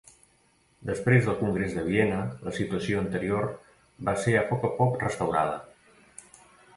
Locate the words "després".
0.89-1.25